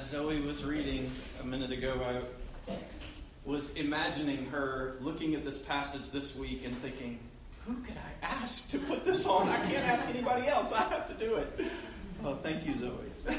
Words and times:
Zoe 0.00 0.40
was 0.40 0.64
reading 0.64 1.10
a 1.42 1.44
minute 1.44 1.72
ago, 1.72 2.00
I 2.02 2.72
was 3.44 3.74
imagining 3.74 4.46
her 4.46 4.96
looking 5.02 5.34
at 5.34 5.44
this 5.44 5.58
passage 5.58 6.10
this 6.10 6.34
week 6.34 6.64
and 6.64 6.74
thinking, 6.76 7.18
who 7.66 7.74
could 7.82 7.96
I 7.98 8.26
ask 8.26 8.70
to 8.70 8.78
put 8.78 9.04
this 9.04 9.26
on? 9.26 9.50
I 9.50 9.58
can't 9.62 9.86
ask 9.86 10.06
anybody 10.08 10.48
else. 10.48 10.72
I 10.72 10.88
have 10.88 11.06
to 11.08 11.14
do 11.14 11.36
it. 11.36 11.70
Oh, 12.24 12.34
thank 12.34 12.66
you, 12.66 12.74
Zoe. 12.74 12.90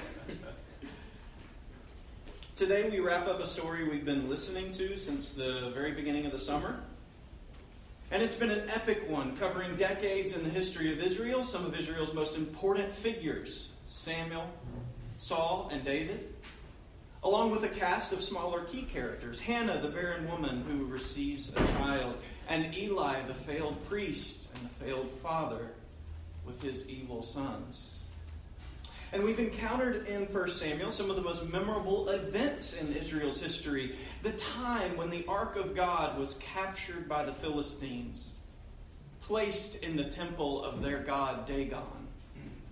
Today 2.56 2.88
we 2.90 3.00
wrap 3.00 3.28
up 3.28 3.40
a 3.40 3.48
story 3.48 3.90
we've 3.90 4.06
been 4.06 4.30
listening 4.30 4.72
to 4.74 4.96
since 4.98 5.34
the 5.34 5.72
very 5.74 5.94
beginning 5.94 6.28
of 6.28 6.32
the 6.32 6.40
summer. 6.40 6.80
And 8.12 8.22
it's 8.22 8.36
been 8.36 8.52
an 8.52 8.70
epic 8.70 9.10
one, 9.10 9.36
covering 9.36 9.76
decades 9.78 10.34
in 10.34 10.44
the 10.44 10.50
history 10.50 10.94
of 10.94 11.02
Israel, 11.02 11.44
some 11.44 11.66
of 11.66 11.78
Israel's 11.78 12.14
most 12.14 12.38
important 12.38 12.92
figures 12.94 13.70
Samuel, 13.88 14.48
Saul, 15.18 15.70
and 15.72 15.84
David 15.84 16.32
along 17.24 17.52
with 17.52 17.64
a 17.64 17.70
cast 17.70 18.14
of 18.14 18.24
smaller 18.24 18.62
key 18.62 18.84
characters 18.84 19.40
Hannah, 19.40 19.80
the 19.80 19.90
barren 19.90 20.28
woman 20.28 20.64
who 20.68 20.86
receives 20.86 21.50
a 21.50 21.68
child, 21.78 22.18
and 22.50 22.76
Eli, 22.76 23.22
the 23.24 23.34
failed 23.34 23.84
priest 23.88 24.50
and 24.56 24.66
the 24.66 24.86
failed 24.86 25.12
father 25.22 25.70
with 26.46 26.62
his 26.62 26.90
evil 26.90 27.22
sons. 27.22 28.00
And 29.14 29.24
we've 29.24 29.40
encountered 29.40 30.08
in 30.08 30.26
1 30.26 30.48
Samuel 30.48 30.90
some 30.90 31.10
of 31.10 31.18
the 31.18 31.22
most 31.22 31.48
memorable 31.50 32.08
events 32.10 32.78
in 32.78 32.94
Israel's 32.96 33.42
history. 33.42 33.96
The 34.24 34.32
time 34.32 34.96
when 34.96 35.10
the 35.10 35.26
Ark 35.28 35.58
of 35.58 35.76
God 35.76 36.18
was 36.18 36.36
captured 36.36 37.10
by 37.10 37.26
the 37.26 37.34
Philistines, 37.34 38.38
placed 39.20 39.84
in 39.84 39.98
the 39.98 40.06
temple 40.06 40.64
of 40.64 40.82
their 40.82 41.00
god 41.00 41.46
Dagon 41.46 42.01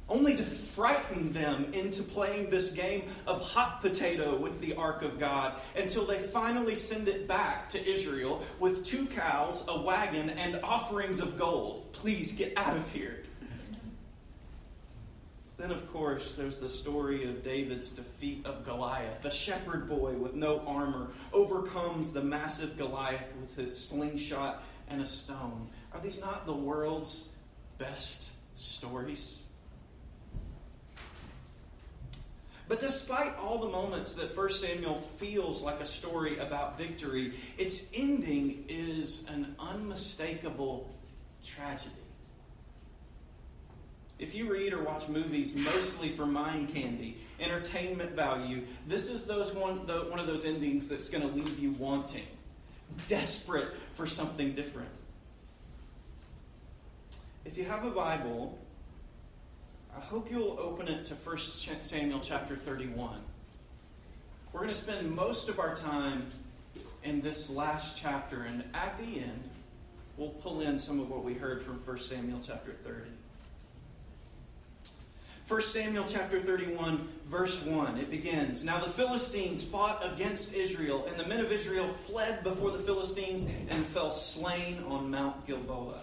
only 0.09 0.35
to 0.35 0.43
frighten 0.43 1.31
them 1.33 1.71
into 1.73 2.03
playing 2.03 2.49
this 2.49 2.69
game 2.69 3.03
of 3.27 3.41
hot 3.41 3.81
potato 3.81 4.35
with 4.35 4.59
the 4.61 4.73
Ark 4.75 5.01
of 5.01 5.19
God 5.19 5.53
until 5.75 6.05
they 6.05 6.17
finally 6.19 6.75
send 6.75 7.07
it 7.07 7.27
back 7.27 7.69
to 7.69 7.89
Israel 7.89 8.43
with 8.59 8.83
two 8.83 9.05
cows, 9.07 9.66
a 9.67 9.81
wagon, 9.81 10.29
and 10.31 10.59
offerings 10.63 11.19
of 11.19 11.38
gold. 11.38 11.91
Please 11.93 12.31
get 12.31 12.53
out 12.57 12.75
of 12.75 12.91
here. 12.91 13.23
Then, 15.57 15.71
of 15.71 15.91
course, 15.91 16.35
there's 16.35 16.57
the 16.57 16.69
story 16.69 17.25
of 17.25 17.44
David's 17.44 17.89
defeat 17.89 18.45
of 18.45 18.66
Goliath. 18.66 19.21
The 19.21 19.29
shepherd 19.29 19.89
boy 19.89 20.13
with 20.13 20.33
no 20.33 20.61
armor 20.61 21.09
overcomes 21.33 22.11
the 22.11 22.23
massive 22.23 22.77
Goliath 22.77 23.35
with 23.41 23.55
his 23.55 23.77
slingshot 23.77 24.63
and 24.88 25.01
a 25.01 25.05
stone. 25.05 25.67
Are 25.94 25.99
these 25.99 26.21
not 26.21 26.45
the 26.45 26.53
world's 26.53 27.33
best 27.77 28.31
stories? 28.53 29.44
But 32.70 32.80
despite 32.80 33.36
all 33.39 33.58
the 33.58 33.67
moments 33.67 34.14
that 34.14 34.38
1 34.38 34.50
Samuel 34.52 35.02
feels 35.17 35.64
like 35.64 35.81
a 35.81 35.86
story 35.88 36.38
about 36.38 36.78
victory, 36.78 37.34
its 37.58 37.89
ending 37.95 38.64
is 38.70 39.28
an 39.28 39.56
unmistakable 39.59 40.88
tragedy. 41.44 41.90
If 44.20 44.36
you 44.36 44.52
read 44.52 44.73
or 44.73 44.84
watch 44.84 45.09
movies 45.09 45.56
mostly 45.56 46.09
for 46.09 46.28
mind 46.28 46.72
candy, 46.72 47.17
entertainment 47.40 48.12
value, 48.12 48.62
this 48.88 49.09
is 49.09 49.25
those 49.25 49.52
one, 49.52 49.88
the, 49.88 50.02
one 50.02 50.20
of 50.20 50.28
those 50.28 50.45
endings 50.45 50.88
that's 50.88 51.09
going 51.09 51.28
to 51.28 51.36
leave 51.36 51.58
you 51.58 51.72
wanting, 51.72 52.28
desperate 53.08 53.70
for 53.95 54.06
something 54.06 54.53
different. 54.53 54.90
If 57.45 57.58
you 57.58 57.64
have 57.66 57.84
a 57.84 57.90
Bible, 57.90 58.59
I 60.00 60.02
hope 60.02 60.31
you'll 60.31 60.58
open 60.58 60.88
it 60.88 61.03
to 61.08 61.14
1 61.14 61.38
Samuel 61.81 62.22
chapter 62.22 62.55
31. 62.55 63.19
We're 64.53 64.61
going 64.61 64.72
to 64.72 64.80
spend 64.80 65.14
most 65.14 65.50
of 65.50 65.59
our 65.59 65.75
time 65.75 66.25
in 67.03 67.19
this 67.19 67.50
last 67.50 68.02
chapter, 68.02 68.44
and 68.44 68.64
at 68.73 68.97
the 68.97 69.19
end, 69.19 69.50
we'll 70.16 70.30
pull 70.30 70.61
in 70.61 70.80
some 70.80 71.02
of 71.02 71.09
what 71.09 71.25
we 71.25 71.33
heard 71.33 71.64
from 71.64 71.81
1 71.85 71.97
Samuel 71.97 72.40
chapter 72.41 72.72
30. 72.85 73.09
1 75.50 75.62
Samuel 75.63 76.06
chapter 76.07 76.40
31, 76.40 77.06
verse 77.25 77.62
1, 77.63 77.97
it 77.97 78.09
begins 78.09 78.63
Now 78.63 78.79
the 78.79 78.90
Philistines 78.90 79.62
fought 79.62 80.02
against 80.13 80.53
Israel, 80.53 81.07
and 81.09 81.18
the 81.18 81.28
men 81.28 81.41
of 81.41 81.52
Israel 81.52 81.90
fled 81.90 82.41
before 82.46 82.72
the 82.72 82.79
Philistines 82.79 83.46
and 83.69 83.85
fell 83.88 84.12
slain 84.12 84.81
on 84.88 85.12
Mount 85.12 85.46
Gilboa 85.46 86.00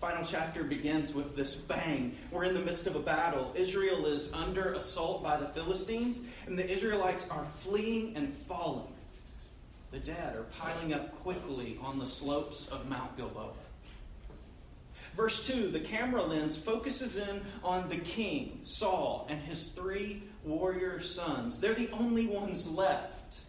final 0.00 0.24
chapter 0.24 0.62
begins 0.62 1.12
with 1.12 1.34
this 1.34 1.56
bang. 1.56 2.16
We're 2.30 2.44
in 2.44 2.54
the 2.54 2.60
midst 2.60 2.86
of 2.86 2.94
a 2.94 3.00
battle. 3.00 3.52
Israel 3.56 4.06
is 4.06 4.32
under 4.32 4.72
assault 4.74 5.24
by 5.24 5.36
the 5.36 5.46
Philistines, 5.48 6.24
and 6.46 6.56
the 6.56 6.68
Israelites 6.68 7.28
are 7.30 7.44
fleeing 7.58 8.16
and 8.16 8.32
falling. 8.32 8.92
The 9.90 9.98
dead 9.98 10.36
are 10.36 10.44
piling 10.58 10.92
up 10.92 11.16
quickly 11.22 11.78
on 11.82 11.98
the 11.98 12.06
slopes 12.06 12.68
of 12.68 12.88
Mount 12.88 13.16
Gilboa. 13.16 13.50
Verse 15.16 15.44
2 15.48 15.70
the 15.70 15.80
camera 15.80 16.22
lens 16.22 16.56
focuses 16.56 17.16
in 17.16 17.40
on 17.64 17.88
the 17.88 17.96
king, 17.96 18.60
Saul, 18.62 19.26
and 19.28 19.40
his 19.40 19.70
three 19.70 20.22
warrior 20.44 21.00
sons. 21.00 21.58
They're 21.58 21.74
the 21.74 21.90
only 21.90 22.26
ones 22.26 22.70
left. 22.70 23.40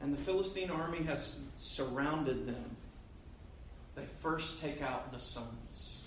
And 0.00 0.12
the 0.12 0.18
Philistine 0.18 0.70
army 0.70 1.02
has 1.04 1.44
surrounded 1.56 2.46
them 2.46 2.71
first 4.22 4.58
take 4.58 4.80
out 4.80 5.12
the 5.12 5.18
sons. 5.18 6.06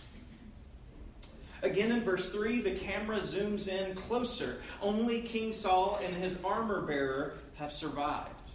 Again 1.62 1.92
in 1.92 2.02
verse 2.02 2.30
3, 2.30 2.62
the 2.62 2.72
camera 2.72 3.18
zooms 3.18 3.68
in 3.68 3.96
closer. 3.96 4.62
Only 4.82 5.22
King 5.22 5.52
Saul 5.52 6.00
and 6.04 6.16
his 6.16 6.42
armor 6.44 6.82
bearer 6.82 7.34
have 7.56 7.74
survived. 7.74 8.52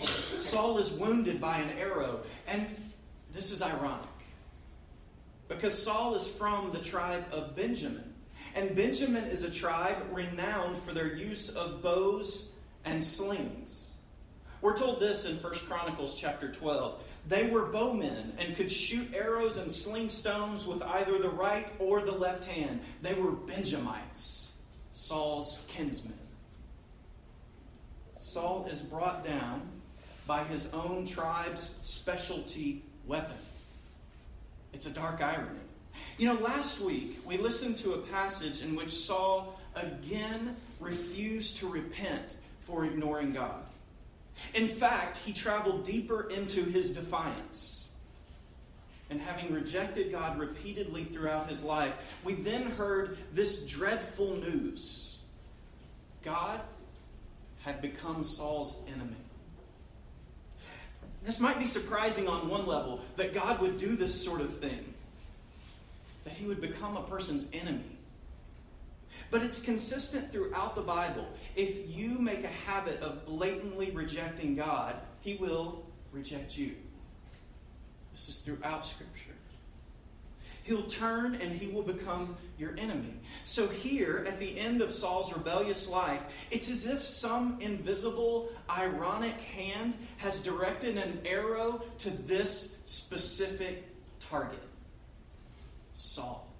Saul 0.00 0.78
is 0.78 0.90
wounded 0.90 1.40
by 1.40 1.58
an 1.58 1.78
arrow, 1.78 2.20
and 2.48 2.66
this 3.32 3.52
is 3.52 3.62
ironic 3.62 4.08
because 5.48 5.80
Saul 5.80 6.14
is 6.14 6.26
from 6.26 6.72
the 6.72 6.80
tribe 6.80 7.24
of 7.30 7.54
Benjamin. 7.54 8.12
And 8.54 8.74
Benjamin 8.74 9.24
is 9.24 9.44
a 9.44 9.50
tribe 9.50 9.96
renowned 10.10 10.82
for 10.82 10.92
their 10.92 11.14
use 11.14 11.50
of 11.50 11.82
bows 11.82 12.52
and 12.84 13.02
slings. 13.02 13.91
We're 14.62 14.76
told 14.76 15.00
this 15.00 15.26
in 15.26 15.36
1 15.38 15.52
Chronicles 15.68 16.14
chapter 16.14 16.48
12. 16.48 17.02
They 17.26 17.48
were 17.48 17.66
bowmen 17.66 18.32
and 18.38 18.54
could 18.54 18.70
shoot 18.70 19.12
arrows 19.12 19.56
and 19.56 19.70
sling 19.70 20.08
stones 20.08 20.68
with 20.68 20.80
either 20.82 21.18
the 21.18 21.30
right 21.30 21.66
or 21.80 22.00
the 22.00 22.12
left 22.12 22.44
hand. 22.44 22.80
They 23.02 23.14
were 23.14 23.32
Benjamites, 23.32 24.52
Saul's 24.92 25.64
kinsmen. 25.66 26.16
Saul 28.18 28.68
is 28.70 28.80
brought 28.80 29.24
down 29.24 29.62
by 30.28 30.44
his 30.44 30.72
own 30.72 31.06
tribe's 31.06 31.74
specialty 31.82 32.82
weapon. 33.04 33.36
It's 34.72 34.86
a 34.86 34.90
dark 34.90 35.20
irony. 35.20 35.58
You 36.18 36.32
know, 36.32 36.40
last 36.40 36.80
week 36.80 37.18
we 37.26 37.36
listened 37.36 37.78
to 37.78 37.94
a 37.94 37.98
passage 37.98 38.62
in 38.62 38.76
which 38.76 38.90
Saul 38.90 39.58
again 39.74 40.54
refused 40.78 41.56
to 41.58 41.68
repent 41.68 42.36
for 42.60 42.84
ignoring 42.84 43.32
God. 43.32 43.64
In 44.54 44.68
fact, 44.68 45.18
he 45.18 45.32
traveled 45.32 45.84
deeper 45.84 46.28
into 46.30 46.64
his 46.64 46.90
defiance. 46.92 47.92
And 49.10 49.20
having 49.20 49.52
rejected 49.52 50.10
God 50.10 50.38
repeatedly 50.38 51.04
throughout 51.04 51.48
his 51.48 51.62
life, 51.62 51.92
we 52.24 52.34
then 52.34 52.70
heard 52.70 53.18
this 53.32 53.66
dreadful 53.66 54.36
news 54.36 55.18
God 56.22 56.60
had 57.60 57.82
become 57.82 58.24
Saul's 58.24 58.84
enemy. 58.88 59.16
This 61.22 61.38
might 61.38 61.58
be 61.58 61.66
surprising 61.66 62.28
on 62.28 62.48
one 62.48 62.66
level 62.66 63.00
that 63.16 63.34
God 63.34 63.60
would 63.60 63.78
do 63.78 63.94
this 63.94 64.24
sort 64.24 64.40
of 64.40 64.58
thing, 64.58 64.94
that 66.24 66.32
he 66.32 66.46
would 66.46 66.60
become 66.60 66.96
a 66.96 67.02
person's 67.02 67.48
enemy. 67.52 67.98
But 69.32 69.42
it's 69.42 69.60
consistent 69.60 70.30
throughout 70.30 70.74
the 70.74 70.82
Bible. 70.82 71.26
If 71.56 71.96
you 71.96 72.18
make 72.18 72.44
a 72.44 72.48
habit 72.48 73.00
of 73.00 73.24
blatantly 73.24 73.90
rejecting 73.90 74.54
God, 74.54 74.96
He 75.20 75.36
will 75.36 75.86
reject 76.12 76.58
you. 76.58 76.74
This 78.12 78.28
is 78.28 78.40
throughout 78.40 78.86
Scripture. 78.86 79.30
He'll 80.64 80.84
turn 80.84 81.36
and 81.36 81.50
he 81.50 81.68
will 81.68 81.82
become 81.82 82.36
your 82.56 82.76
enemy. 82.78 83.14
So, 83.44 83.66
here 83.66 84.24
at 84.28 84.38
the 84.38 84.56
end 84.60 84.80
of 84.80 84.92
Saul's 84.92 85.32
rebellious 85.32 85.88
life, 85.88 86.22
it's 86.52 86.70
as 86.70 86.86
if 86.86 87.02
some 87.02 87.56
invisible, 87.60 88.48
ironic 88.70 89.40
hand 89.40 89.96
has 90.18 90.38
directed 90.38 90.98
an 90.98 91.20
arrow 91.24 91.82
to 91.98 92.10
this 92.10 92.76
specific 92.84 93.88
target 94.20 94.62
Saul. 95.94 96.51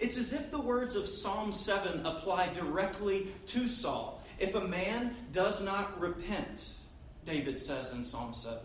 It's 0.00 0.18
as 0.18 0.32
if 0.32 0.50
the 0.50 0.60
words 0.60 0.94
of 0.94 1.08
Psalm 1.08 1.52
7 1.52 2.04
apply 2.04 2.48
directly 2.48 3.28
to 3.46 3.68
Saul. 3.68 4.22
If 4.38 4.54
a 4.54 4.66
man 4.66 5.16
does 5.32 5.62
not 5.62 5.98
repent, 5.98 6.70
David 7.24 7.58
says 7.58 7.92
in 7.92 8.04
Psalm 8.04 8.34
7, 8.34 8.58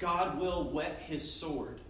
God 0.00 0.38
will 0.38 0.64
whet 0.64 0.98
his 1.06 1.30
sword. 1.30 1.80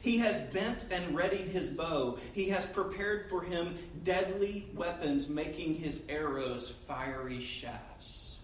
He 0.00 0.18
has 0.18 0.40
bent 0.40 0.86
and 0.90 1.16
readied 1.16 1.48
his 1.48 1.70
bow. 1.70 2.18
He 2.32 2.48
has 2.50 2.64
prepared 2.64 3.28
for 3.28 3.42
him 3.42 3.76
deadly 4.04 4.66
weapons, 4.74 5.28
making 5.28 5.74
his 5.74 6.06
arrows 6.08 6.70
fiery 6.70 7.40
shafts. 7.40 8.42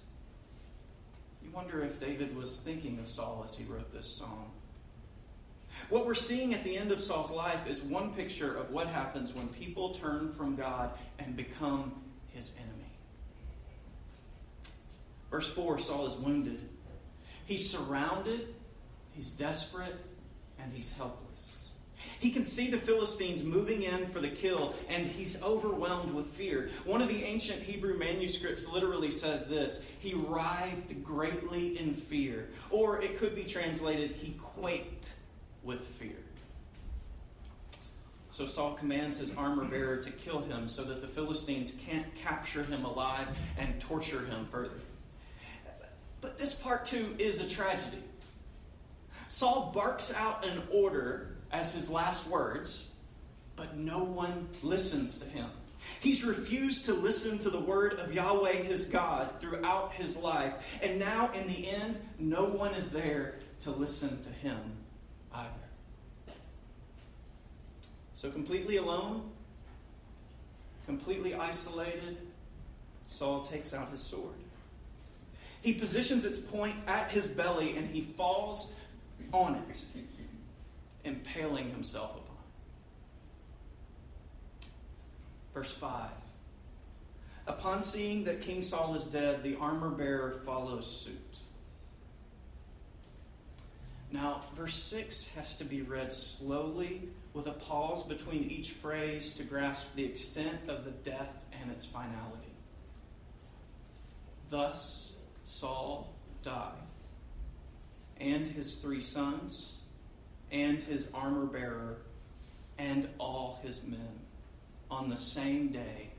You 1.42 1.50
wonder 1.52 1.82
if 1.82 2.00
David 2.00 2.36
was 2.36 2.60
thinking 2.60 2.98
of 2.98 3.08
Saul 3.08 3.42
as 3.44 3.56
he 3.56 3.64
wrote 3.64 3.92
this 3.92 4.08
song. 4.08 4.50
What 5.88 6.06
we're 6.06 6.14
seeing 6.14 6.54
at 6.54 6.64
the 6.64 6.76
end 6.76 6.92
of 6.92 7.00
Saul's 7.00 7.30
life 7.30 7.66
is 7.66 7.82
one 7.82 8.12
picture 8.14 8.54
of 8.54 8.70
what 8.70 8.88
happens 8.88 9.34
when 9.34 9.48
people 9.48 9.90
turn 9.90 10.32
from 10.32 10.56
God 10.56 10.90
and 11.18 11.36
become 11.36 11.92
his 12.28 12.52
enemy. 12.56 12.72
Verse 15.30 15.48
4 15.48 15.78
Saul 15.78 16.06
is 16.06 16.16
wounded. 16.16 16.60
He's 17.46 17.68
surrounded, 17.68 18.54
he's 19.12 19.32
desperate, 19.32 19.96
and 20.58 20.72
he's 20.72 20.92
helpless. 20.92 21.58
He 22.18 22.30
can 22.30 22.44
see 22.44 22.70
the 22.70 22.78
Philistines 22.78 23.42
moving 23.42 23.82
in 23.82 24.06
for 24.08 24.20
the 24.20 24.28
kill, 24.28 24.74
and 24.88 25.06
he's 25.06 25.42
overwhelmed 25.42 26.12
with 26.12 26.26
fear. 26.26 26.70
One 26.84 27.00
of 27.00 27.08
the 27.08 27.22
ancient 27.24 27.62
Hebrew 27.62 27.98
manuscripts 27.98 28.68
literally 28.68 29.10
says 29.10 29.46
this 29.46 29.82
He 29.98 30.14
writhed 30.14 31.02
greatly 31.02 31.78
in 31.78 31.94
fear. 31.94 32.48
Or 32.70 33.00
it 33.00 33.18
could 33.18 33.34
be 33.34 33.44
translated, 33.44 34.12
He 34.12 34.34
quaked 34.40 35.12
with 35.64 35.80
fear. 35.80 36.16
So 38.32 38.46
Saul 38.46 38.72
commands 38.72 39.18
his 39.18 39.34
armor 39.36 39.64
bearer 39.64 39.98
to 39.98 40.10
kill 40.10 40.40
him 40.40 40.66
so 40.66 40.82
that 40.84 41.02
the 41.02 41.06
Philistines 41.06 41.72
can't 41.86 42.12
capture 42.14 42.62
him 42.64 42.86
alive 42.86 43.28
and 43.58 43.78
torture 43.78 44.24
him 44.24 44.46
further. 44.50 44.80
But 46.22 46.38
this 46.38 46.54
part 46.54 46.86
too 46.86 47.14
is 47.18 47.40
a 47.40 47.48
tragedy. 47.48 48.02
Saul 49.28 49.70
barks 49.74 50.14
out 50.14 50.46
an 50.46 50.62
order 50.72 51.36
as 51.50 51.74
his 51.74 51.90
last 51.90 52.26
words, 52.28 52.94
but 53.54 53.76
no 53.76 54.02
one 54.02 54.48
listens 54.62 55.18
to 55.18 55.26
him. 55.26 55.50
He's 56.00 56.24
refused 56.24 56.86
to 56.86 56.94
listen 56.94 57.38
to 57.38 57.50
the 57.50 57.60
word 57.60 57.94
of 57.94 58.14
Yahweh 58.14 58.54
his 58.54 58.86
God 58.86 59.40
throughout 59.40 59.92
his 59.92 60.16
life. 60.16 60.54
And 60.80 60.98
now, 60.98 61.30
in 61.32 61.46
the 61.48 61.68
end, 61.68 61.98
no 62.18 62.44
one 62.44 62.72
is 62.74 62.90
there 62.90 63.34
to 63.60 63.70
listen 63.70 64.20
to 64.22 64.28
him 64.30 64.58
either. 65.34 66.34
So, 68.14 68.30
completely 68.30 68.76
alone, 68.76 69.30
completely 70.86 71.34
isolated, 71.34 72.18
Saul 73.04 73.42
takes 73.42 73.74
out 73.74 73.90
his 73.90 74.00
sword. 74.00 74.34
He 75.62 75.74
positions 75.74 76.24
its 76.24 76.38
point 76.38 76.76
at 76.86 77.10
his 77.10 77.28
belly 77.28 77.76
and 77.76 77.88
he 77.88 78.00
falls 78.00 78.74
on 79.32 79.56
it, 79.68 79.80
impaling 81.04 81.70
himself 81.70 82.10
upon 82.10 82.36
it. 84.60 84.66
Verse 85.54 85.72
5 85.72 86.10
Upon 87.46 87.82
seeing 87.82 88.24
that 88.24 88.40
King 88.40 88.62
Saul 88.62 88.94
is 88.94 89.06
dead, 89.06 89.42
the 89.42 89.56
armor 89.56 89.90
bearer 89.90 90.40
follows 90.44 90.86
suit. 90.86 91.36
Now, 94.12 94.42
verse 94.54 94.74
6 94.74 95.28
has 95.36 95.56
to 95.56 95.64
be 95.64 95.80
read 95.80 96.12
slowly 96.12 97.08
with 97.32 97.46
a 97.46 97.52
pause 97.52 98.02
between 98.02 98.44
each 98.44 98.72
phrase 98.72 99.32
to 99.32 99.42
grasp 99.42 99.88
the 99.96 100.04
extent 100.04 100.68
of 100.68 100.84
the 100.84 100.90
death 100.90 101.46
and 101.58 101.70
its 101.70 101.86
finality. 101.86 102.52
Thus, 104.50 105.14
Saul 105.46 106.14
died, 106.42 106.74
and 108.20 108.46
his 108.46 108.76
three 108.76 109.00
sons, 109.00 109.78
and 110.50 110.82
his 110.82 111.10
armor 111.14 111.46
bearer, 111.46 111.96
and 112.76 113.08
all 113.16 113.60
his 113.62 113.82
men 113.82 114.20
on 114.90 115.08
the 115.08 115.16
same 115.16 115.68
day 115.68 116.11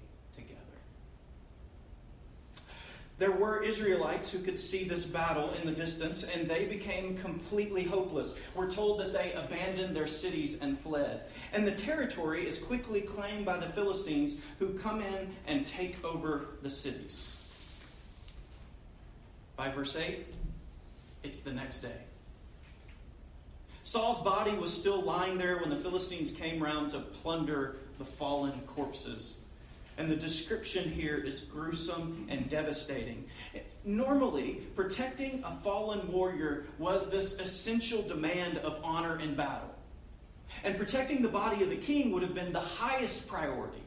There 3.24 3.32
were 3.32 3.64
Israelites 3.64 4.30
who 4.30 4.40
could 4.40 4.58
see 4.58 4.84
this 4.84 5.06
battle 5.06 5.50
in 5.52 5.66
the 5.66 5.72
distance, 5.72 6.26
and 6.26 6.46
they 6.46 6.66
became 6.66 7.16
completely 7.16 7.86
hopeless. 7.86 8.38
We're 8.54 8.70
told 8.70 9.00
that 9.00 9.14
they 9.14 9.32
abandoned 9.32 9.96
their 9.96 10.08
cities 10.08 10.60
and 10.60 10.78
fled. 10.78 11.22
And 11.54 11.66
the 11.66 11.72
territory 11.72 12.46
is 12.46 12.58
quickly 12.58 13.00
claimed 13.00 13.46
by 13.46 13.56
the 13.56 13.68
Philistines, 13.68 14.42
who 14.60 14.74
come 14.74 15.00
in 15.00 15.34
and 15.48 15.66
take 15.66 16.04
over 16.04 16.48
the 16.64 16.70
cities. 16.70 17.38
By 19.56 19.70
verse 19.70 19.96
8, 19.96 20.26
it's 21.24 21.44
the 21.44 21.54
next 21.54 21.80
day. 21.80 22.02
Saul's 23.84 24.22
body 24.22 24.52
was 24.52 24.74
still 24.74 25.02
lying 25.02 25.38
there 25.38 25.60
when 25.60 25.70
the 25.70 25.78
Philistines 25.78 26.30
came 26.30 26.62
round 26.62 26.90
to 26.90 27.00
plunder 27.00 27.78
the 28.00 28.06
fallen 28.06 28.60
corpses. 28.68 29.38
And 29.98 30.10
the 30.10 30.16
description 30.16 30.90
here 30.90 31.18
is 31.18 31.42
gruesome 31.42 32.26
and 32.30 32.50
devastating. 32.50 33.26
Normally, 33.86 34.62
protecting 34.76 35.44
a 35.46 35.56
fallen 35.58 36.12
warrior 36.12 36.66
was 36.80 37.10
this 37.10 37.40
essential 37.40 38.02
demand 38.02 38.58
of 38.60 38.80
honor 38.84 39.20
in 39.20 39.36
battle. 39.36 39.70
And 40.64 40.78
protecting 40.78 41.22
the 41.22 41.30
body 41.30 41.64
of 41.64 41.70
the 41.70 41.76
king 41.76 42.12
would 42.12 42.24
have 42.24 42.34
been 42.34 42.54
the 42.54 42.60
highest 42.60 43.28
priority. 43.28 43.82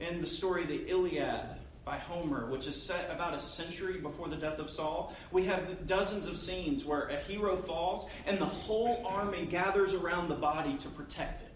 In 0.00 0.20
the 0.20 0.26
story, 0.26 0.64
the 0.64 0.88
Iliad, 0.88 1.44
by 1.84 1.96
Homer, 1.96 2.46
which 2.46 2.66
is 2.66 2.80
set 2.80 3.10
about 3.10 3.34
a 3.34 3.38
century 3.38 3.98
before 3.98 4.28
the 4.28 4.36
death 4.36 4.58
of 4.58 4.70
Saul, 4.70 5.14
we 5.32 5.44
have 5.44 5.86
dozens 5.86 6.26
of 6.26 6.36
scenes 6.36 6.84
where 6.84 7.08
a 7.08 7.16
hero 7.16 7.56
falls 7.56 8.08
and 8.26 8.38
the 8.38 8.46
whole 8.46 9.04
army 9.06 9.44
gathers 9.44 9.92
around 9.92 10.28
the 10.28 10.34
body 10.34 10.76
to 10.78 10.88
protect 10.88 11.42
it. 11.42 11.49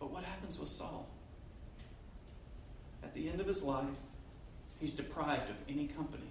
But 0.00 0.10
what 0.10 0.24
happens 0.24 0.58
with 0.58 0.68
Saul? 0.68 1.06
At 3.04 3.14
the 3.14 3.28
end 3.28 3.40
of 3.40 3.46
his 3.46 3.62
life, 3.62 3.84
he's 4.80 4.94
deprived 4.94 5.48
of 5.50 5.56
any 5.68 5.86
company. 5.86 6.24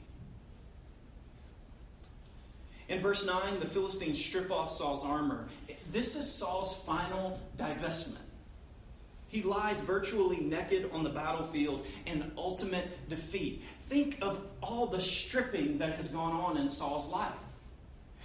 In 2.90 3.00
verse 3.00 3.26
9, 3.26 3.60
the 3.60 3.68
Philistines 3.68 4.24
strip 4.24 4.52
off 4.52 4.72
Saul's 4.72 5.06
armor. 5.06 5.48
This 5.92 6.16
is 6.16 6.30
Saul's 6.30 6.76
final 6.76 7.40
divestment. 7.56 8.18
He 9.28 9.44
lies 9.44 9.80
virtually 9.82 10.38
naked 10.38 10.90
on 10.92 11.04
the 11.04 11.12
battlefield 11.12 11.86
in 12.08 12.32
ultimate 12.36 13.08
defeat. 13.08 13.64
Think 13.84 14.18
of 14.24 14.42
all 14.64 14.88
the 14.88 15.00
stripping 15.00 15.78
that 15.78 15.94
has 15.94 16.08
gone 16.08 16.34
on 16.34 16.58
in 16.58 16.68
Saul's 16.68 17.12
life. 17.12 17.32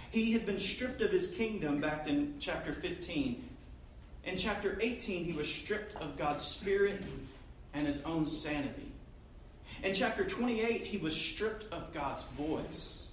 He 0.09 0.31
had 0.31 0.47
been 0.47 0.57
stripped 0.57 1.03
of 1.03 1.11
his 1.11 1.27
kingdom 1.27 1.79
back 1.79 2.07
in 2.07 2.33
chapter 2.39 2.73
15. 2.73 3.44
In 4.25 4.35
chapter 4.35 4.77
18, 4.81 5.23
he 5.23 5.33
was 5.33 5.51
stripped 5.51 5.95
of 5.97 6.17
God's 6.17 6.43
spirit 6.43 7.03
and 7.73 7.85
his 7.85 8.03
own 8.03 8.25
sanity. 8.25 8.91
In 9.83 9.93
chapter 9.93 10.25
28, 10.25 10.83
he 10.83 10.97
was 10.97 11.15
stripped 11.15 11.71
of 11.71 11.93
God's 11.93 12.23
voice. 12.23 13.11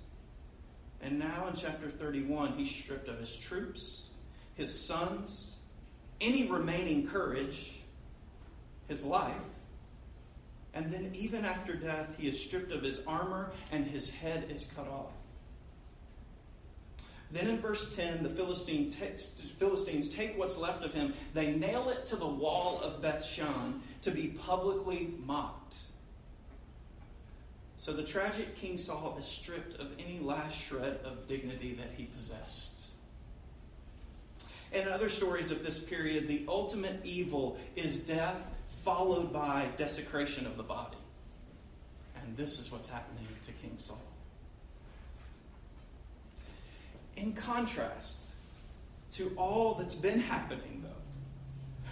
And 1.03 1.19
now 1.19 1.47
in 1.49 1.55
chapter 1.55 1.91
31, 1.91 2.55
he's 2.57 2.71
stripped 2.71 3.09
of 3.09 3.19
his 3.19 3.37
troops, 3.37 4.07
his 4.55 4.77
sons, 4.77 5.59
any 6.21 6.47
remaining 6.47 7.07
courage, 7.07 7.81
his 8.89 9.05
life. 9.05 9.35
And 10.75 10.91
then, 10.91 11.11
even 11.15 11.45
after 11.45 11.75
death, 11.75 12.17
he 12.17 12.29
is 12.29 12.43
stripped 12.43 12.73
of 12.73 12.83
his 12.83 13.05
armor 13.07 13.53
and 13.71 13.85
his 13.85 14.09
head 14.09 14.47
is 14.49 14.67
cut 14.75 14.89
off. 14.89 15.11
Then 17.33 17.49
in 17.49 17.59
verse 17.59 17.97
10, 17.97 18.23
the 18.23 18.29
Philistine 18.29 18.91
Philistines 18.91 20.11
take 20.11 20.37
what's 20.37 20.59
left 20.59 20.85
of 20.85 20.93
him, 20.93 21.15
they 21.33 21.53
nail 21.53 21.89
it 21.89 22.05
to 22.07 22.17
the 22.17 22.27
wall 22.27 22.81
of 22.83 23.01
Bethshan 23.01 23.81
to 24.03 24.11
be 24.11 24.29
publicly 24.29 25.15
mocked. 25.25 25.77
So 27.79 27.93
the 27.93 28.05
tragic 28.05 28.55
King 28.55 28.77
Saul 28.77 29.17
is 29.19 29.25
stripped 29.25 29.81
of 29.81 29.89
any 29.99 30.21
last 30.21 30.61
shred 30.61 31.01
of 31.05 31.27
dignity 31.27 31.73
that 31.75 31.91
he 31.97 32.05
possessed. 32.05 32.91
In 34.73 34.87
other 34.89 35.09
stories 35.09 35.51
of 35.51 35.65
this 35.65 35.79
period, 35.79 36.29
the 36.29 36.45
ultimate 36.49 37.01
evil 37.03 37.59
is 37.77 37.99
death 37.99 38.49
followed 38.85 39.33
by 39.33 39.69
desecration 39.77 40.47
of 40.47 40.57
the 40.57 40.63
body. 40.63 40.97
And 42.23 42.37
this 42.37 42.59
is 42.59 42.71
what's 42.71 42.89
happening 42.89 43.27
to 43.43 43.53
King 43.53 43.73
Saul. 43.77 44.01
In 47.23 47.35
contrast 47.35 48.31
to 49.13 49.33
all 49.37 49.75
that's 49.75 49.95
been 49.95 50.19
happening, 50.19 50.83
though, 50.83 50.89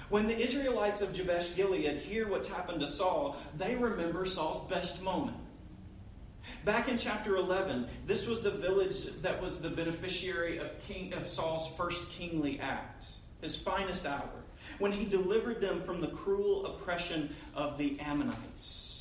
when 0.09 0.27
the 0.27 0.37
Israelites 0.37 1.03
of 1.03 1.13
Jabesh 1.13 1.55
Gilead 1.55 1.99
hear 1.99 2.27
what's 2.27 2.49
happened 2.49 2.81
to 2.81 2.89
Saul, 2.89 3.37
they 3.57 3.77
remember 3.77 4.25
Saul's 4.25 4.69
best 4.69 5.05
moment. 5.05 5.37
Back 6.65 6.89
in 6.89 6.99
chapter 6.99 7.37
11, 7.37 7.87
this 8.09 8.27
was 8.27 8.41
the 8.41 8.51
village 8.51 9.05
that 9.23 9.41
was 9.41 9.63
the 9.63 9.71
beneficiary 9.71 10.59
of, 10.59 10.77
King, 10.81 11.13
of 11.13 11.29
Saul's 11.29 11.69
first 11.77 12.11
kingly 12.11 12.59
act, 12.59 13.07
his 13.41 13.55
finest 13.55 14.07
hour 14.07 14.31
when 14.81 14.91
he 14.91 15.05
delivered 15.05 15.61
them 15.61 15.81
from 15.81 16.01
the 16.01 16.09
cruel 16.09 16.67
oppression 16.67 17.33
of 17.55 17.79
the 17.79 18.01
Ammonites. 18.01 19.00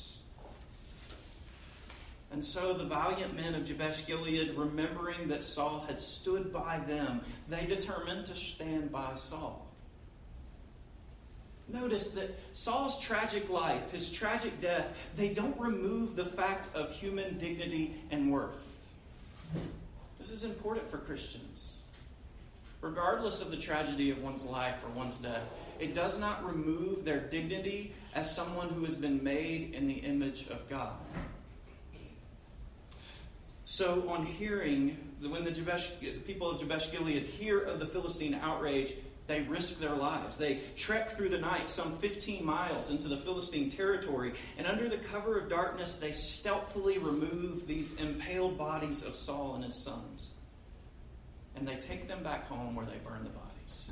And 2.32 2.42
so 2.42 2.72
the 2.72 2.84
valiant 2.84 3.34
men 3.34 3.54
of 3.54 3.64
Jabesh 3.64 4.06
Gilead, 4.06 4.54
remembering 4.56 5.28
that 5.28 5.42
Saul 5.42 5.84
had 5.86 5.98
stood 5.98 6.52
by 6.52 6.78
them, 6.86 7.22
they 7.48 7.66
determined 7.66 8.26
to 8.26 8.36
stand 8.36 8.92
by 8.92 9.14
Saul. 9.16 9.66
Notice 11.72 12.12
that 12.12 12.30
Saul's 12.52 13.00
tragic 13.00 13.48
life, 13.48 13.90
his 13.90 14.10
tragic 14.10 14.60
death, 14.60 14.86
they 15.16 15.28
don't 15.28 15.58
remove 15.58 16.16
the 16.16 16.24
fact 16.24 16.68
of 16.74 16.92
human 16.92 17.38
dignity 17.38 17.96
and 18.10 18.32
worth. 18.32 18.78
This 20.18 20.30
is 20.30 20.44
important 20.44 20.88
for 20.88 20.98
Christians. 20.98 21.78
Regardless 22.80 23.40
of 23.40 23.50
the 23.50 23.56
tragedy 23.56 24.10
of 24.10 24.22
one's 24.22 24.44
life 24.44 24.82
or 24.84 24.90
one's 24.90 25.18
death, 25.18 25.76
it 25.78 25.94
does 25.94 26.18
not 26.18 26.44
remove 26.46 27.04
their 27.04 27.20
dignity 27.20 27.92
as 28.14 28.34
someone 28.34 28.68
who 28.68 28.84
has 28.84 28.94
been 28.94 29.22
made 29.22 29.74
in 29.74 29.86
the 29.86 29.94
image 29.94 30.48
of 30.48 30.68
God. 30.68 30.94
So, 33.70 34.08
on 34.08 34.26
hearing, 34.26 34.96
when 35.20 35.44
the 35.44 35.52
Jabesh, 35.52 35.92
people 36.24 36.50
of 36.50 36.58
Jabesh 36.58 36.90
Gilead 36.90 37.22
hear 37.22 37.60
of 37.60 37.78
the 37.78 37.86
Philistine 37.86 38.34
outrage, 38.34 38.94
they 39.28 39.42
risk 39.42 39.78
their 39.78 39.94
lives. 39.94 40.36
They 40.36 40.58
trek 40.74 41.10
through 41.10 41.28
the 41.28 41.38
night 41.38 41.70
some 41.70 41.96
15 41.98 42.44
miles 42.44 42.90
into 42.90 43.06
the 43.06 43.16
Philistine 43.16 43.70
territory, 43.70 44.32
and 44.58 44.66
under 44.66 44.88
the 44.88 44.96
cover 44.96 45.38
of 45.38 45.48
darkness, 45.48 45.94
they 45.94 46.10
stealthily 46.10 46.98
remove 46.98 47.68
these 47.68 47.94
impaled 48.00 48.58
bodies 48.58 49.04
of 49.04 49.14
Saul 49.14 49.54
and 49.54 49.62
his 49.62 49.76
sons. 49.76 50.32
And 51.54 51.66
they 51.66 51.76
take 51.76 52.08
them 52.08 52.24
back 52.24 52.48
home 52.48 52.74
where 52.74 52.86
they 52.86 52.98
burn 53.04 53.22
the 53.22 53.30
bodies. 53.30 53.88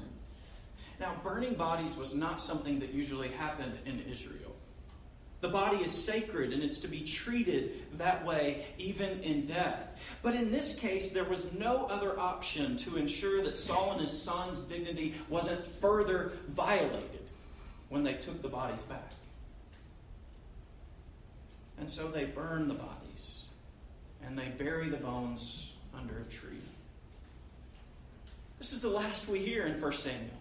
Now, 0.99 1.15
burning 1.23 1.55
bodies 1.55 1.97
was 1.97 2.17
not 2.17 2.41
something 2.41 2.81
that 2.81 2.93
usually 2.93 3.29
happened 3.29 3.79
in 3.87 4.01
Israel. 4.11 4.48
The 5.41 5.49
body 5.49 5.85
is 5.85 5.93
sacred 5.93 6.53
and 6.53 6.63
it's 6.63 6.81
to 6.81 6.89
be 6.89 7.01
treated 7.01 7.85
that 7.99 8.25
way 8.27 8.67
even 8.77 9.21
in 9.21 9.47
death. 9.47 9.89
But 10.23 10.35
in 10.35 10.51
this 10.51 10.75
case, 10.75 11.11
there 11.11 11.25
was 11.25 11.53
no 11.53 11.87
other 11.87 12.19
option 12.19 12.77
to 12.79 12.97
ensure 12.97 13.43
that 13.45 13.57
Saul 13.57 13.93
and 13.93 14.01
his 14.01 14.23
son's 14.23 14.63
dignity 14.63 15.15
wasn't 15.29 15.65
further 15.81 16.33
violated 16.49 17.23
when 17.89 18.03
they 18.03 18.15
took 18.15 18.43
the 18.43 18.49
bodies 18.49 18.83
back. 18.83 19.13
And 21.79 21.89
so 21.89 22.09
they 22.09 22.25
burn 22.25 22.67
the 22.67 22.75
bodies 22.75 23.49
and 24.25 24.37
they 24.37 24.49
bury 24.49 24.89
the 24.89 24.97
bones 24.97 25.73
under 25.97 26.19
a 26.19 26.25
tree. 26.25 26.59
This 28.59 28.73
is 28.73 28.83
the 28.83 28.91
last 28.91 29.29
we 29.29 29.39
hear 29.39 29.67
in 29.67 29.81
1 29.81 29.93
Samuel. 29.93 30.35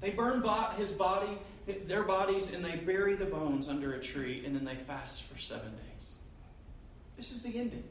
They 0.00 0.10
burn 0.10 0.42
his 0.78 0.92
body 0.92 1.36
their 1.72 2.02
bodies 2.02 2.52
and 2.52 2.64
they 2.64 2.76
bury 2.76 3.14
the 3.14 3.26
bones 3.26 3.68
under 3.68 3.94
a 3.94 4.00
tree 4.00 4.42
and 4.44 4.54
then 4.54 4.64
they 4.64 4.74
fast 4.74 5.24
for 5.24 5.38
seven 5.38 5.70
days. 5.92 6.16
This 7.16 7.32
is 7.32 7.42
the 7.42 7.58
ending. 7.58 7.84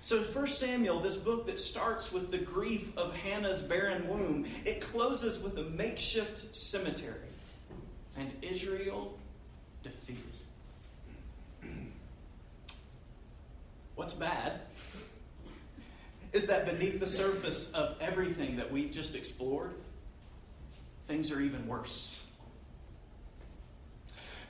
So, 0.00 0.20
1 0.20 0.46
Samuel, 0.48 1.00
this 1.00 1.16
book 1.16 1.46
that 1.46 1.60
starts 1.60 2.12
with 2.12 2.30
the 2.30 2.38
grief 2.38 2.96
of 2.96 3.14
Hannah's 3.14 3.62
barren 3.62 4.08
womb, 4.08 4.46
it 4.64 4.80
closes 4.80 5.38
with 5.38 5.58
a 5.58 5.64
makeshift 5.64 6.54
cemetery 6.54 7.28
and 8.16 8.30
Israel 8.42 9.16
defeated. 9.82 10.22
What's 13.94 14.14
bad 14.14 14.60
is 16.32 16.46
that 16.46 16.66
beneath 16.66 16.98
the 16.98 17.06
surface 17.06 17.70
of 17.72 17.96
everything 18.00 18.56
that 18.56 18.70
we've 18.70 18.90
just 18.90 19.14
explored, 19.14 19.74
things 21.06 21.30
are 21.30 21.40
even 21.40 21.66
worse. 21.66 22.22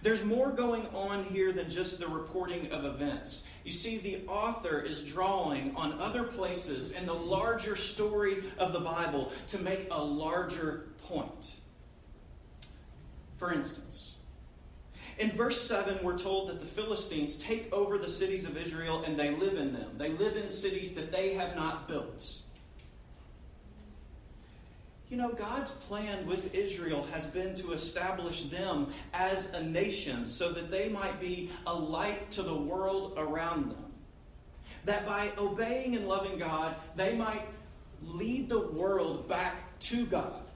There's 0.03 0.25
more 0.25 0.51
going 0.51 0.87
on 0.89 1.25
here 1.25 1.53
than 1.53 1.71
just 1.71 2.01
the 2.01 2.09
reporting 2.09 2.73
of 2.73 2.85
events. 2.85 3.45
You 3.65 3.71
see, 3.71 3.99
the 3.99 4.27
author 4.27 4.81
is 4.81 5.05
drawing 5.05 5.77
on 5.77 6.01
other 6.01 6.25
places 6.25 6.93
in 6.93 7.07
the 7.07 7.15
larger 7.15 7.77
story 7.77 8.43
of 8.59 8.73
the 8.73 8.81
Bible 8.81 9.31
to 9.49 9.59
make 9.59 9.87
a 9.93 10.03
larger 10.03 10.89
point. 11.05 11.57
For 13.37 13.53
instance, 13.53 14.19
in 15.19 15.31
verse 15.31 15.61
7, 15.61 16.03
we're 16.03 16.19
told 16.19 16.49
that 16.49 16.59
the 16.59 16.67
Philistines 16.67 17.37
take 17.37 17.73
over 17.73 17.97
the 17.97 18.11
cities 18.11 18.45
of 18.45 18.57
Israel 18.57 19.05
and 19.05 19.17
they 19.17 19.31
live 19.31 19.55
in 19.55 19.73
them. 19.73 19.91
They 19.99 20.11
live 20.11 20.37
in 20.37 20.51
cities 20.51 20.95
that 20.95 21.13
they 21.13 21.35
have 21.35 21.55
not 21.55 21.87
built. 21.87 22.42
You 25.13 25.19
know, 25.19 25.29
God's 25.29 25.73
plan 25.73 26.27
with 26.27 26.55
Israel 26.55 27.03
has 27.13 27.27
been 27.27 27.55
to 27.57 27.75
establish 27.75 28.45
them 28.45 28.89
as 29.13 29.53
a 29.53 29.63
nation 29.63 30.27
so 30.27 30.53
that 30.53 30.71
they 30.71 30.89
might 30.89 31.21
be 31.21 31.51
a 31.67 31.75
light 31.75 32.31
to 32.31 32.43
the 32.43 32.55
world 32.55 33.13
around 33.19 33.73
them. 33.73 33.93
That 34.87 35.05
by 35.05 35.31
obeying 35.37 35.97
and 35.97 36.09
loving 36.09 36.39
God, 36.39 36.77
they 36.97 37.15
might 37.15 37.47
lead 38.03 38.49
the 38.49 38.69
world 38.69 39.29
back 39.29 39.79
to 39.81 40.07
God, 40.07 40.51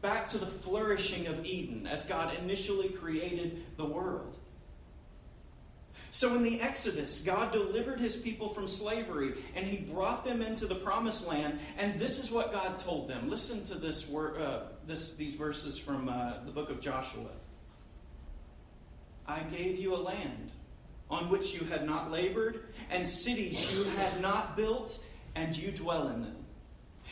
back 0.00 0.28
to 0.28 0.38
the 0.38 0.46
flourishing 0.46 1.26
of 1.26 1.44
Eden 1.44 1.88
as 1.88 2.04
God 2.04 2.38
initially 2.38 2.90
created 2.90 3.64
the 3.76 3.84
world. 3.84 4.38
So 6.10 6.34
in 6.34 6.42
the 6.42 6.60
Exodus, 6.60 7.20
God 7.20 7.52
delivered 7.52 8.00
his 8.00 8.16
people 8.16 8.48
from 8.48 8.66
slavery 8.68 9.34
and 9.54 9.66
he 9.66 9.78
brought 9.78 10.24
them 10.24 10.40
into 10.40 10.66
the 10.66 10.76
promised 10.76 11.26
land. 11.26 11.58
And 11.78 11.98
this 11.98 12.18
is 12.18 12.30
what 12.30 12.52
God 12.52 12.78
told 12.78 13.08
them. 13.08 13.28
Listen 13.28 13.62
to 13.64 13.74
this, 13.74 14.10
uh, 14.12 14.68
this 14.86 15.14
these 15.14 15.34
verses 15.34 15.78
from 15.78 16.08
uh, 16.08 16.44
the 16.44 16.52
book 16.52 16.70
of 16.70 16.80
Joshua. 16.80 17.28
I 19.26 19.40
gave 19.40 19.78
you 19.78 19.94
a 19.94 19.98
land 19.98 20.52
on 21.10 21.28
which 21.30 21.54
you 21.54 21.64
had 21.66 21.86
not 21.86 22.10
labored, 22.10 22.64
and 22.90 23.06
cities 23.06 23.72
you 23.72 23.84
had 23.84 24.20
not 24.20 24.56
built, 24.56 25.04
and 25.34 25.56
you 25.56 25.70
dwell 25.70 26.08
in 26.08 26.22
them. 26.22 26.36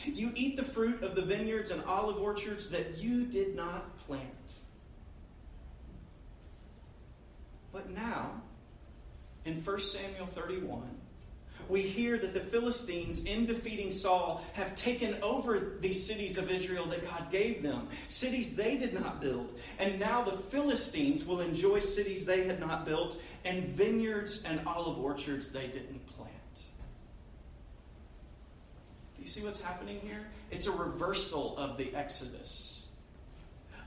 You 0.03 0.31
eat 0.35 0.57
the 0.57 0.63
fruit 0.63 1.01
of 1.01 1.15
the 1.15 1.21
vineyards 1.21 1.71
and 1.71 1.81
olive 1.85 2.17
orchards 2.17 2.69
that 2.71 2.97
you 2.97 3.25
did 3.25 3.55
not 3.55 3.97
plant. 3.99 4.23
But 7.71 7.89
now, 7.89 8.41
in 9.45 9.61
1 9.61 9.79
Samuel 9.79 10.25
31, 10.27 10.81
we 11.67 11.81
hear 11.81 12.17
that 12.17 12.33
the 12.33 12.39
Philistines, 12.39 13.25
in 13.25 13.45
defeating 13.45 13.91
Saul, 13.91 14.43
have 14.53 14.75
taken 14.75 15.21
over 15.23 15.77
these 15.79 16.05
cities 16.05 16.37
of 16.37 16.51
Israel 16.51 16.85
that 16.87 17.03
God 17.03 17.31
gave 17.31 17.63
them, 17.63 17.87
cities 18.07 18.55
they 18.55 18.77
did 18.77 18.93
not 18.93 19.21
build. 19.21 19.57
And 19.79 19.99
now 19.99 20.21
the 20.21 20.31
Philistines 20.31 21.25
will 21.25 21.41
enjoy 21.41 21.79
cities 21.79 22.25
they 22.25 22.45
had 22.45 22.59
not 22.59 22.85
built 22.85 23.19
and 23.45 23.65
vineyards 23.69 24.43
and 24.43 24.61
olive 24.67 24.99
orchards 24.99 25.51
they 25.51 25.67
didn't 25.67 26.05
plant. 26.07 26.31
Do 29.15 29.21
you 29.21 29.27
see 29.27 29.41
what's 29.41 29.61
happening 29.61 29.99
here? 30.01 30.27
It's 30.51 30.67
a 30.67 30.71
reversal 30.71 31.57
of 31.57 31.77
the 31.77 31.93
Exodus 31.95 32.84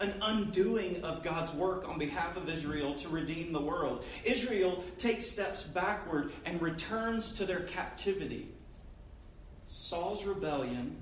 an 0.00 0.14
undoing 0.23 1.02
of 1.05 1.23
God's 1.23 1.52
work 1.52 1.88
on 1.88 1.99
behalf 1.99 2.37
of 2.37 2.49
Israel 2.49 2.95
to 2.95 3.09
redeem 3.09 3.52
the 3.52 3.61
world. 3.61 4.05
Israel 4.25 4.85
takes 4.97 5.26
steps 5.26 5.62
backward 5.62 6.33
and 6.45 6.61
returns 6.62 7.33
to 7.33 7.45
their 7.45 7.61
captivity. 7.61 8.49
Saul's 9.67 10.25
rebellion 10.25 10.97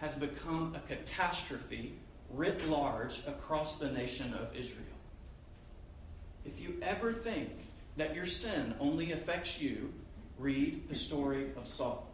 has 0.00 0.14
become 0.14 0.74
a 0.74 0.80
catastrophe 0.88 1.94
writ 2.30 2.68
large 2.68 3.20
across 3.26 3.78
the 3.78 3.90
nation 3.92 4.34
of 4.34 4.54
Israel. 4.56 4.84
If 6.44 6.60
you 6.60 6.76
ever 6.82 7.12
think 7.12 7.50
that 7.96 8.14
your 8.14 8.26
sin 8.26 8.74
only 8.80 9.12
affects 9.12 9.60
you, 9.60 9.92
read 10.38 10.88
the 10.88 10.94
story 10.94 11.46
of 11.56 11.66
Saul. 11.66 12.10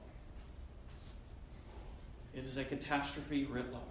It 2.35 2.45
is 2.45 2.59
a 2.59 2.65
catastrophe 2.65 3.47
writ 3.47 3.73
large. 3.73 3.90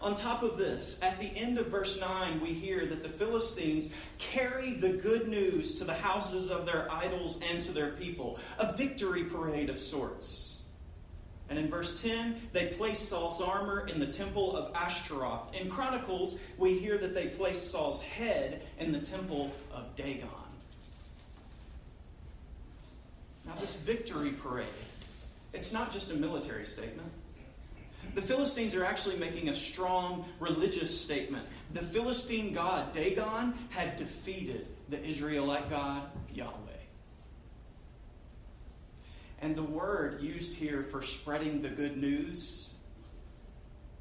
On 0.00 0.14
top 0.14 0.42
of 0.42 0.58
this, 0.58 1.00
at 1.02 1.18
the 1.18 1.34
end 1.36 1.58
of 1.58 1.68
verse 1.68 1.98
9, 1.98 2.40
we 2.40 2.48
hear 2.48 2.86
that 2.86 3.02
the 3.02 3.08
Philistines 3.08 3.92
carry 4.18 4.74
the 4.74 4.90
good 4.90 5.28
news 5.28 5.74
to 5.76 5.84
the 5.84 5.94
houses 5.94 6.50
of 6.50 6.66
their 6.66 6.90
idols 6.92 7.40
and 7.50 7.62
to 7.62 7.72
their 7.72 7.92
people, 7.92 8.38
a 8.58 8.72
victory 8.74 9.24
parade 9.24 9.70
of 9.70 9.80
sorts. 9.80 10.62
And 11.48 11.58
in 11.58 11.70
verse 11.70 12.02
10, 12.02 12.48
they 12.52 12.66
place 12.68 12.98
Saul's 12.98 13.40
armor 13.40 13.86
in 13.86 14.00
the 14.00 14.06
temple 14.06 14.56
of 14.56 14.74
Ashtaroth. 14.74 15.54
In 15.54 15.70
Chronicles, 15.70 16.40
we 16.58 16.76
hear 16.76 16.98
that 16.98 17.14
they 17.14 17.28
place 17.28 17.60
Saul's 17.60 18.02
head 18.02 18.62
in 18.78 18.90
the 18.90 18.98
temple 18.98 19.52
of 19.72 19.94
Dagon. 19.94 20.28
Now, 23.46 23.54
this 23.60 23.76
victory 23.76 24.30
parade, 24.30 24.66
it's 25.52 25.72
not 25.72 25.92
just 25.92 26.10
a 26.10 26.14
military 26.14 26.66
statement. 26.66 27.08
The 28.16 28.22
Philistines 28.22 28.74
are 28.74 28.82
actually 28.82 29.18
making 29.18 29.50
a 29.50 29.54
strong 29.54 30.24
religious 30.40 30.98
statement. 30.98 31.46
The 31.74 31.82
Philistine 31.82 32.54
god, 32.54 32.94
Dagon, 32.94 33.52
had 33.68 33.96
defeated 33.96 34.66
the 34.88 35.04
Israelite 35.04 35.68
God, 35.68 36.02
Yahweh. 36.32 36.54
And 39.42 39.54
the 39.54 39.62
word 39.62 40.22
used 40.22 40.54
here 40.54 40.82
for 40.82 41.02
spreading 41.02 41.60
the 41.60 41.68
good 41.68 41.98
news, 41.98 42.76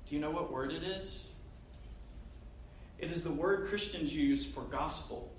do 0.06 0.16
you 0.16 0.22
know 0.22 0.32
what 0.32 0.50
word 0.50 0.72
it 0.72 0.84
is? 0.84 1.34
It 2.98 3.12
is 3.12 3.22
the 3.22 3.34
word 3.34 3.68
Christians 3.68 4.16
use 4.16 4.46
for 4.46 4.62
gospel. 4.62 5.30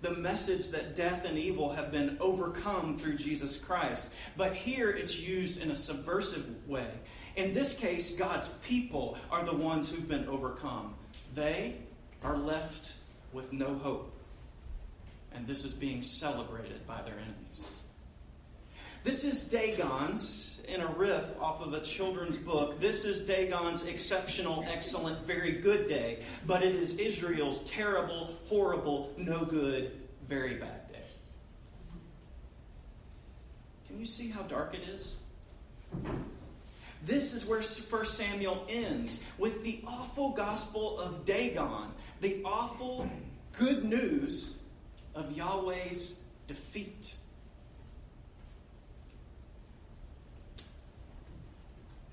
the 0.00 0.12
message 0.12 0.68
that 0.68 0.94
death 0.94 1.24
and 1.24 1.36
evil 1.38 1.72
have 1.72 1.90
been 1.90 2.16
overcome 2.20 2.96
through 2.98 3.16
Jesus 3.16 3.56
Christ. 3.56 4.12
But 4.36 4.54
here 4.54 4.90
it's 4.90 5.18
used 5.18 5.60
in 5.60 5.70
a 5.70 5.76
subversive 5.76 6.46
way. 6.68 6.88
In 7.38 7.54
this 7.54 7.78
case, 7.78 8.16
God's 8.16 8.48
people 8.64 9.16
are 9.30 9.44
the 9.44 9.54
ones 9.54 9.88
who've 9.88 10.08
been 10.08 10.26
overcome. 10.26 10.94
They 11.36 11.76
are 12.24 12.36
left 12.36 12.94
with 13.32 13.52
no 13.52 13.76
hope. 13.76 14.12
And 15.32 15.46
this 15.46 15.64
is 15.64 15.72
being 15.72 16.02
celebrated 16.02 16.84
by 16.84 17.00
their 17.02 17.14
enemies. 17.14 17.70
This 19.04 19.22
is 19.22 19.44
Dagon's, 19.44 20.60
in 20.66 20.80
a 20.80 20.88
riff 20.88 21.40
off 21.40 21.60
of 21.62 21.72
a 21.74 21.80
children's 21.80 22.36
book, 22.36 22.80
this 22.80 23.04
is 23.04 23.22
Dagon's 23.22 23.86
exceptional, 23.86 24.64
excellent, 24.68 25.24
very 25.24 25.52
good 25.52 25.86
day, 25.86 26.24
but 26.44 26.64
it 26.64 26.74
is 26.74 26.98
Israel's 26.98 27.62
terrible, 27.62 28.34
horrible, 28.48 29.12
no 29.16 29.44
good, 29.44 29.92
very 30.28 30.56
bad 30.56 30.88
day. 30.88 30.94
Can 33.86 34.00
you 34.00 34.06
see 34.06 34.28
how 34.28 34.42
dark 34.42 34.74
it 34.74 34.82
is? 34.88 35.20
This 37.04 37.32
is 37.32 37.46
where 37.46 37.62
1 37.62 38.04
Samuel 38.04 38.64
ends 38.68 39.22
with 39.38 39.62
the 39.62 39.82
awful 39.86 40.30
gospel 40.30 40.98
of 40.98 41.24
Dagon, 41.24 41.92
the 42.20 42.40
awful 42.44 43.08
good 43.52 43.84
news 43.84 44.58
of 45.14 45.32
Yahweh's 45.32 46.20
defeat. 46.46 47.16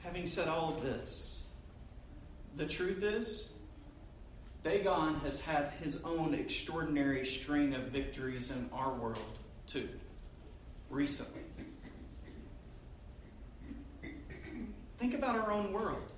Having 0.04 0.27
said 0.27 0.48
all 0.48 0.75
of 0.75 0.84
this, 0.84 1.46
the 2.58 2.68
truth 2.68 3.04
is, 3.04 3.50
Dagon 4.63 5.15
has 5.22 5.42
had 5.42 5.70
his 5.82 6.00
own 6.04 6.34
extraordinary 6.34 7.25
string 7.25 7.74
of 7.75 7.84
victories 7.84 8.51
in 8.51 8.70
our 8.72 8.94
world, 8.94 9.39
too, 9.68 9.89
recently. 10.89 11.42
Think 15.05 15.19
about 15.19 15.35
our 15.35 15.51
own 15.51 15.71
world. 15.71 16.12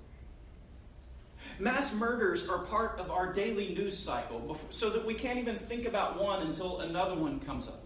Mass 1.58 1.94
murders 1.94 2.48
are 2.48 2.60
part 2.60 2.98
of 2.98 3.10
our 3.10 3.30
daily 3.30 3.74
news 3.74 3.98
cycle 3.98 4.58
so 4.70 4.88
that 4.88 5.04
we 5.04 5.12
can't 5.12 5.38
even 5.38 5.58
think 5.58 5.84
about 5.84 6.18
one 6.18 6.40
until 6.40 6.80
another 6.80 7.14
one 7.14 7.38
comes 7.38 7.68
up. 7.68 7.84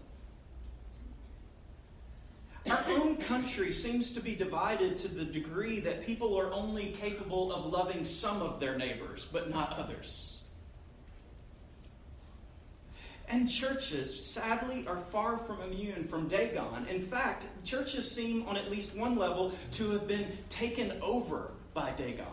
Our 2.69 2.85
own 2.87 3.17
country 3.17 3.73
seems 3.73 4.13
to 4.13 4.21
be 4.21 4.33
divided 4.33 4.95
to 4.95 5.09
the 5.09 5.25
degree 5.25 5.81
that 5.81 6.05
people 6.05 6.39
are 6.39 6.53
only 6.53 6.93
capable 6.93 7.51
of 7.51 7.65
loving 7.65 8.05
some 8.05 8.41
of 8.41 8.61
their 8.61 8.77
neighbors, 8.77 9.25
but 9.25 9.49
not 9.49 9.73
others. 9.73 10.42
And 13.29 13.49
churches, 13.49 14.23
sadly, 14.23 14.85
are 14.87 14.97
far 14.97 15.37
from 15.37 15.61
immune 15.61 16.03
from 16.03 16.27
Dagon. 16.27 16.85
In 16.89 17.01
fact, 17.01 17.47
churches 17.63 18.09
seem, 18.09 18.45
on 18.47 18.57
at 18.57 18.69
least 18.69 18.95
one 18.95 19.15
level, 19.15 19.53
to 19.71 19.91
have 19.91 20.07
been 20.07 20.37
taken 20.49 20.93
over 21.01 21.51
by 21.73 21.91
Dagon. 21.91 22.25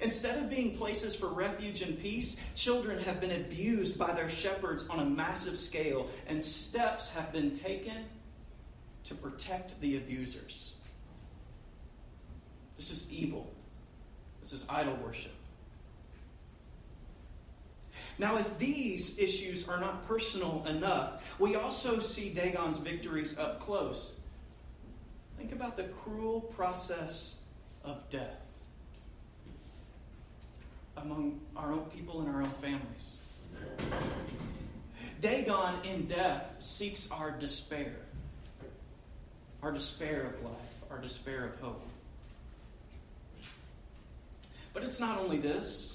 Instead 0.00 0.38
of 0.38 0.48
being 0.48 0.76
places 0.76 1.14
for 1.14 1.28
refuge 1.28 1.82
and 1.82 2.00
peace, 2.00 2.40
children 2.54 2.98
have 3.02 3.20
been 3.20 3.32
abused 3.32 3.98
by 3.98 4.12
their 4.12 4.28
shepherds 4.28 4.88
on 4.88 5.00
a 5.00 5.04
massive 5.04 5.58
scale, 5.58 6.08
and 6.26 6.40
steps 6.40 7.12
have 7.12 7.32
been 7.32 7.50
taken 7.50 8.04
to 9.04 9.14
protect 9.14 9.78
the 9.80 9.96
abusers. 9.96 10.74
This 12.76 12.90
is 12.90 13.12
evil. 13.12 13.52
This 14.40 14.52
is 14.52 14.64
idol 14.68 14.96
worship. 15.04 15.32
Now, 18.22 18.36
if 18.36 18.56
these 18.56 19.18
issues 19.18 19.68
are 19.68 19.80
not 19.80 20.06
personal 20.06 20.64
enough, 20.68 21.24
we 21.40 21.56
also 21.56 21.98
see 21.98 22.32
Dagon's 22.32 22.78
victories 22.78 23.36
up 23.36 23.58
close. 23.58 24.14
Think 25.36 25.50
about 25.50 25.76
the 25.76 25.82
cruel 26.04 26.40
process 26.40 27.38
of 27.84 28.08
death 28.10 28.40
among 30.96 31.40
our 31.56 31.72
own 31.72 31.86
people 31.86 32.20
and 32.20 32.28
our 32.28 32.42
own 32.42 32.54
families. 32.62 33.18
Dagon 35.20 35.74
in 35.82 36.06
death 36.06 36.54
seeks 36.60 37.10
our 37.10 37.32
despair 37.32 37.96
our 39.64 39.72
despair 39.72 40.26
of 40.26 40.44
life, 40.44 40.82
our 40.90 40.98
despair 40.98 41.46
of 41.46 41.60
hope. 41.60 41.88
But 44.72 44.84
it's 44.84 44.98
not 45.00 45.18
only 45.18 45.38
this. 45.38 45.91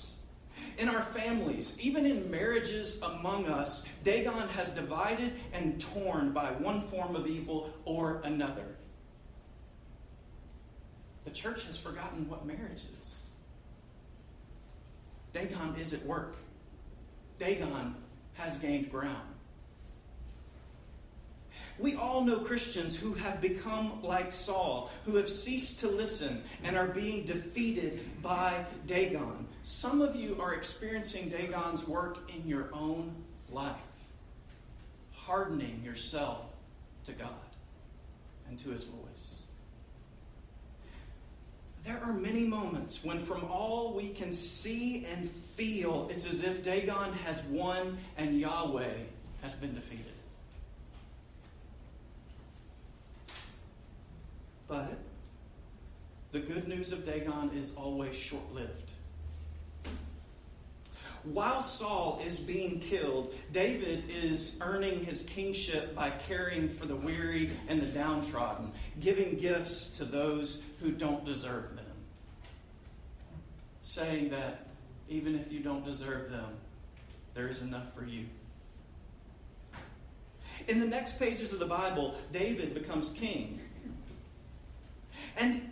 In 0.77 0.89
our 0.89 1.01
families, 1.01 1.75
even 1.79 2.05
in 2.05 2.29
marriages 2.29 3.01
among 3.01 3.47
us, 3.47 3.85
Dagon 4.03 4.47
has 4.49 4.69
divided 4.69 5.33
and 5.51 5.81
torn 5.81 6.31
by 6.31 6.51
one 6.51 6.83
form 6.89 7.15
of 7.15 7.27
evil 7.27 7.73
or 7.83 8.21
another. 8.23 8.75
The 11.25 11.31
church 11.31 11.65
has 11.65 11.77
forgotten 11.77 12.29
what 12.29 12.45
marriage 12.45 12.83
is. 12.97 13.23
Dagon 15.33 15.75
is 15.79 15.93
at 15.93 16.05
work. 16.05 16.35
Dagon 17.39 17.95
has 18.35 18.59
gained 18.59 18.91
ground. 18.91 19.27
We 21.79 21.95
all 21.95 22.23
know 22.23 22.39
Christians 22.39 22.95
who 22.95 23.13
have 23.15 23.41
become 23.41 24.01
like 24.03 24.31
Saul, 24.31 24.91
who 25.05 25.15
have 25.15 25.29
ceased 25.29 25.79
to 25.81 25.87
listen 25.87 26.43
and 26.63 26.75
are 26.75 26.87
being 26.87 27.25
defeated 27.25 28.21
by 28.21 28.65
Dagon. 28.85 29.47
Some 29.67 30.01
of 30.01 30.15
you 30.15 30.39
are 30.39 30.53
experiencing 30.53 31.27
Dagon's 31.27 31.85
work 31.85 32.31
in 32.33 32.47
your 32.47 32.69
own 32.71 33.13
life, 33.51 33.75
hardening 35.11 35.81
yourself 35.83 36.45
to 37.03 37.11
God 37.11 37.33
and 38.47 38.57
to 38.59 38.69
his 38.69 38.85
voice. 38.85 39.41
There 41.83 42.01
are 42.01 42.13
many 42.13 42.45
moments 42.45 43.03
when, 43.03 43.19
from 43.19 43.43
all 43.43 43.93
we 43.93 44.07
can 44.07 44.31
see 44.31 45.05
and 45.11 45.29
feel, 45.29 46.07
it's 46.09 46.25
as 46.25 46.45
if 46.45 46.63
Dagon 46.63 47.11
has 47.25 47.43
won 47.43 47.97
and 48.15 48.39
Yahweh 48.39 48.93
has 49.41 49.53
been 49.53 49.75
defeated. 49.75 50.05
But 54.69 54.97
the 56.31 56.39
good 56.39 56.69
news 56.69 56.93
of 56.93 57.05
Dagon 57.05 57.51
is 57.53 57.75
always 57.75 58.15
short 58.15 58.49
lived. 58.53 58.93
While 61.33 61.61
Saul 61.61 62.21
is 62.25 62.39
being 62.39 62.79
killed, 62.79 63.33
David 63.51 64.05
is 64.09 64.57
earning 64.61 65.03
his 65.03 65.23
kingship 65.23 65.93
by 65.93 66.09
caring 66.09 66.69
for 66.69 66.85
the 66.85 66.95
weary 66.95 67.51
and 67.67 67.81
the 67.81 67.87
downtrodden, 67.87 68.71
giving 68.99 69.35
gifts 69.37 69.89
to 69.97 70.05
those 70.05 70.63
who 70.81 70.91
don't 70.91 71.25
deserve 71.25 71.75
them. 71.75 71.85
Saying 73.81 74.29
that 74.29 74.67
even 75.09 75.35
if 75.35 75.51
you 75.51 75.59
don't 75.59 75.83
deserve 75.83 76.31
them, 76.31 76.57
there 77.33 77.47
is 77.47 77.61
enough 77.61 77.93
for 77.93 78.05
you. 78.05 78.25
In 80.67 80.79
the 80.79 80.87
next 80.87 81.19
pages 81.19 81.53
of 81.53 81.59
the 81.59 81.65
Bible, 81.65 82.15
David 82.31 82.73
becomes 82.73 83.09
king. 83.09 83.59
And 85.37 85.66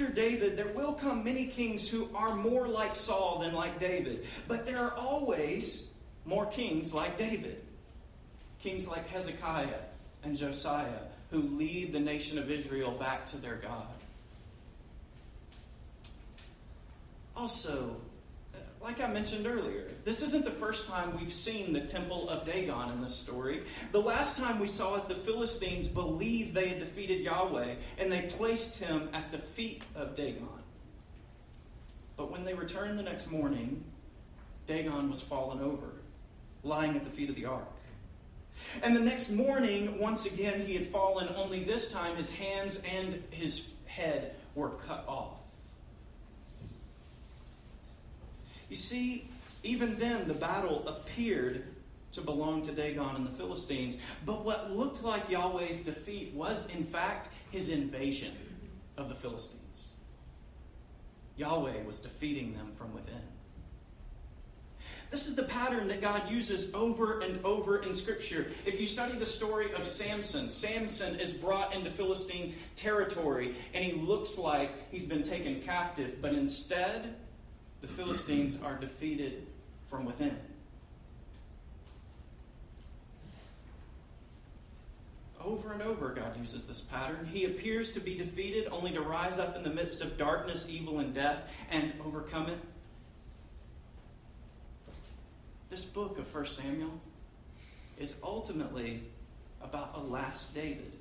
after 0.00 0.14
David, 0.14 0.56
there 0.56 0.68
will 0.68 0.92
come 0.92 1.24
many 1.24 1.46
kings 1.46 1.88
who 1.88 2.08
are 2.14 2.36
more 2.36 2.68
like 2.68 2.94
Saul 2.94 3.40
than 3.40 3.52
like 3.52 3.80
David. 3.80 4.26
But 4.46 4.64
there 4.64 4.78
are 4.78 4.94
always 4.96 5.90
more 6.24 6.46
kings 6.46 6.94
like 6.94 7.18
David. 7.18 7.64
Kings 8.60 8.86
like 8.86 9.08
Hezekiah 9.08 9.80
and 10.22 10.36
Josiah 10.36 11.00
who 11.32 11.42
lead 11.42 11.92
the 11.92 11.98
nation 11.98 12.38
of 12.38 12.48
Israel 12.48 12.92
back 12.92 13.26
to 13.26 13.38
their 13.38 13.56
God. 13.56 13.88
Also, 17.36 17.96
like 18.80 19.00
I 19.00 19.08
mentioned 19.08 19.46
earlier, 19.46 19.90
this 20.04 20.22
isn't 20.22 20.44
the 20.44 20.50
first 20.50 20.86
time 20.86 21.18
we've 21.18 21.32
seen 21.32 21.72
the 21.72 21.80
temple 21.80 22.28
of 22.28 22.44
Dagon 22.44 22.90
in 22.90 23.00
this 23.00 23.14
story. 23.14 23.62
The 23.92 24.00
last 24.00 24.36
time 24.36 24.60
we 24.60 24.66
saw 24.66 24.96
it, 24.96 25.08
the 25.08 25.14
Philistines 25.14 25.88
believed 25.88 26.54
they 26.54 26.68
had 26.68 26.78
defeated 26.78 27.20
Yahweh, 27.20 27.74
and 27.98 28.10
they 28.10 28.22
placed 28.22 28.82
him 28.82 29.08
at 29.12 29.32
the 29.32 29.38
feet 29.38 29.82
of 29.94 30.14
Dagon. 30.14 30.48
But 32.16 32.30
when 32.30 32.44
they 32.44 32.54
returned 32.54 32.98
the 32.98 33.02
next 33.02 33.30
morning, 33.30 33.84
Dagon 34.66 35.08
was 35.08 35.20
fallen 35.20 35.60
over, 35.60 35.92
lying 36.62 36.96
at 36.96 37.04
the 37.04 37.10
feet 37.10 37.30
of 37.30 37.36
the 37.36 37.46
ark. 37.46 37.68
And 38.82 38.94
the 38.94 39.00
next 39.00 39.30
morning, 39.30 39.98
once 39.98 40.26
again, 40.26 40.60
he 40.60 40.74
had 40.74 40.86
fallen, 40.86 41.28
only 41.36 41.62
this 41.62 41.90
time 41.92 42.16
his 42.16 42.32
hands 42.32 42.82
and 42.92 43.22
his 43.30 43.72
head 43.86 44.34
were 44.54 44.70
cut 44.70 45.04
off. 45.06 45.38
You 48.68 48.76
see, 48.76 49.30
even 49.62 49.96
then, 49.98 50.28
the 50.28 50.34
battle 50.34 50.86
appeared 50.86 51.64
to 52.12 52.20
belong 52.20 52.62
to 52.62 52.72
Dagon 52.72 53.16
and 53.16 53.26
the 53.26 53.30
Philistines. 53.30 53.98
But 54.24 54.44
what 54.44 54.74
looked 54.74 55.02
like 55.02 55.28
Yahweh's 55.28 55.82
defeat 55.82 56.32
was, 56.34 56.72
in 56.74 56.84
fact, 56.84 57.28
his 57.50 57.68
invasion 57.68 58.32
of 58.96 59.08
the 59.08 59.14
Philistines. 59.14 59.92
Yahweh 61.36 61.84
was 61.86 62.00
defeating 62.00 62.54
them 62.54 62.72
from 62.74 62.92
within. 62.92 63.22
This 65.10 65.26
is 65.26 65.34
the 65.34 65.44
pattern 65.44 65.88
that 65.88 66.02
God 66.02 66.30
uses 66.30 66.74
over 66.74 67.20
and 67.20 67.42
over 67.44 67.78
in 67.78 67.94
Scripture. 67.94 68.48
If 68.66 68.78
you 68.78 68.86
study 68.86 69.16
the 69.16 69.24
story 69.24 69.72
of 69.72 69.86
Samson, 69.86 70.48
Samson 70.48 71.18
is 71.18 71.32
brought 71.32 71.74
into 71.74 71.90
Philistine 71.90 72.54
territory 72.74 73.54
and 73.72 73.82
he 73.82 73.92
looks 73.92 74.36
like 74.36 74.70
he's 74.90 75.04
been 75.04 75.22
taken 75.22 75.62
captive, 75.62 76.20
but 76.20 76.34
instead, 76.34 77.14
the 77.80 77.88
Philistines 77.88 78.60
are 78.62 78.74
defeated 78.74 79.46
from 79.88 80.04
within. 80.04 80.36
Over 85.42 85.72
and 85.72 85.82
over, 85.82 86.10
God 86.10 86.36
uses 86.38 86.66
this 86.66 86.80
pattern. 86.80 87.28
He 87.32 87.44
appears 87.44 87.92
to 87.92 88.00
be 88.00 88.16
defeated 88.16 88.68
only 88.70 88.90
to 88.92 89.00
rise 89.00 89.38
up 89.38 89.56
in 89.56 89.62
the 89.62 89.70
midst 89.70 90.02
of 90.02 90.18
darkness, 90.18 90.66
evil, 90.68 90.98
and 90.98 91.14
death 91.14 91.48
and 91.70 91.92
overcome 92.04 92.48
it. 92.48 92.58
This 95.70 95.84
book 95.84 96.18
of 96.18 96.34
1 96.34 96.46
Samuel 96.46 97.00
is 97.98 98.16
ultimately 98.22 99.02
about 99.62 99.92
a 99.94 100.00
last 100.00 100.54
David 100.54 100.97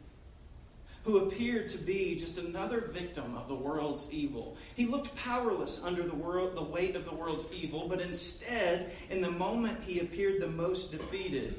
who 1.07 1.19
appeared 1.19 1.69
to 1.69 1.77
be 1.77 2.17
just 2.17 2.37
another 2.37 2.81
victim 2.81 3.37
of 3.37 3.47
the 3.47 3.55
world's 3.55 4.11
evil. 4.11 4.57
He 4.75 4.85
looked 4.85 5.15
powerless 5.15 5.81
under 5.81 6.03
the 6.03 6.13
world 6.13 6.53
the 6.53 6.61
weight 6.61 6.97
of 6.97 7.05
the 7.05 7.15
world's 7.15 7.47
evil, 7.53 7.87
but 7.87 8.01
instead, 8.01 8.91
in 9.09 9.21
the 9.21 9.31
moment 9.31 9.81
he 9.81 10.01
appeared 10.01 10.41
the 10.41 10.49
most 10.49 10.91
defeated, 10.91 11.57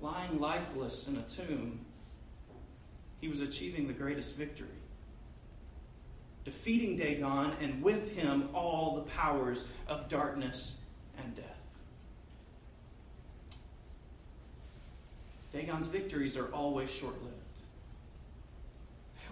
lying 0.00 0.40
lifeless 0.40 1.06
in 1.06 1.18
a 1.18 1.22
tomb, 1.24 1.80
he 3.20 3.28
was 3.28 3.42
achieving 3.42 3.86
the 3.86 3.92
greatest 3.92 4.36
victory. 4.36 4.68
Defeating 6.46 6.96
Dagon 6.96 7.52
and 7.60 7.82
with 7.82 8.16
him 8.16 8.48
all 8.54 8.94
the 8.94 9.02
powers 9.02 9.66
of 9.86 10.08
darkness 10.08 10.78
and 11.22 11.34
death. 11.34 11.44
Dagon's 15.52 15.88
victories 15.88 16.38
are 16.38 16.46
always 16.54 16.90
short 16.90 17.22
lived. 17.22 17.36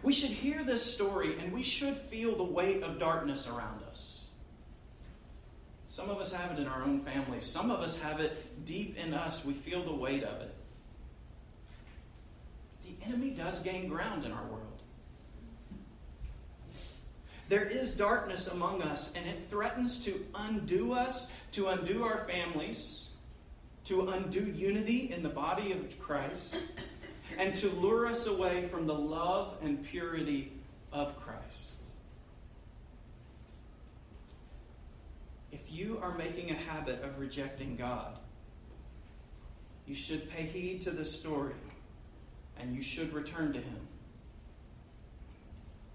We 0.02 0.12
should 0.12 0.30
hear 0.30 0.62
this 0.64 0.84
story 0.84 1.36
and 1.38 1.52
we 1.52 1.62
should 1.62 1.96
feel 1.96 2.36
the 2.36 2.44
weight 2.44 2.82
of 2.82 2.98
darkness 2.98 3.48
around 3.48 3.82
us. 3.84 4.28
Some 5.88 6.10
of 6.10 6.18
us 6.18 6.32
have 6.32 6.52
it 6.52 6.60
in 6.60 6.66
our 6.66 6.82
own 6.82 7.00
families, 7.00 7.46
some 7.46 7.70
of 7.70 7.80
us 7.80 8.00
have 8.00 8.20
it 8.20 8.64
deep 8.64 8.96
in 8.98 9.14
us. 9.14 9.44
We 9.44 9.54
feel 9.54 9.82
the 9.82 9.94
weight 9.94 10.22
of 10.22 10.40
it. 10.40 10.54
The 12.84 13.06
enemy 13.06 13.30
does 13.30 13.60
gain 13.60 13.88
ground 13.88 14.24
in 14.24 14.32
our 14.32 14.44
world. 14.44 14.64
There 17.48 17.64
is 17.64 17.94
darkness 17.94 18.48
among 18.48 18.82
us, 18.82 19.14
and 19.14 19.26
it 19.26 19.48
threatens 19.48 20.04
to 20.04 20.24
undo 20.34 20.92
us, 20.92 21.32
to 21.52 21.68
undo 21.68 22.04
our 22.04 22.26
families 22.28 23.08
to 23.88 24.06
undo 24.08 24.44
unity 24.54 25.10
in 25.10 25.22
the 25.22 25.30
body 25.30 25.72
of 25.72 25.98
Christ, 25.98 26.58
and 27.38 27.54
to 27.54 27.70
lure 27.70 28.06
us 28.06 28.26
away 28.26 28.66
from 28.66 28.86
the 28.86 28.94
love 28.94 29.56
and 29.62 29.82
purity 29.84 30.52
of 30.92 31.16
Christ. 31.20 31.76
If 35.52 35.72
you 35.72 35.98
are 36.02 36.18
making 36.18 36.50
a 36.50 36.54
habit 36.54 37.02
of 37.02 37.18
rejecting 37.18 37.76
God, 37.76 38.18
you 39.86 39.94
should 39.94 40.28
pay 40.28 40.42
heed 40.42 40.82
to 40.82 40.90
this 40.90 41.14
story 41.14 41.54
and 42.58 42.74
you 42.74 42.82
should 42.82 43.14
return 43.14 43.52
to 43.52 43.60
Him. 43.60 43.86